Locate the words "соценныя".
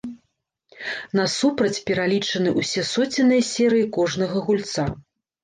2.93-3.47